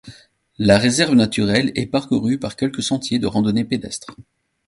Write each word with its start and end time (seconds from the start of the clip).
La 0.57 0.79
réserve 0.79 1.13
naturelle 1.13 1.71
est 1.75 1.85
parcourue 1.85 2.39
par 2.39 2.55
quelques 2.55 2.81
sentiers 2.81 3.19
de 3.19 3.27
randonnée 3.27 3.65
pédestre. 3.65 4.15